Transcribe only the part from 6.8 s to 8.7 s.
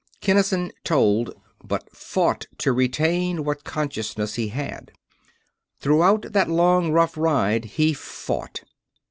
rough ride he fought.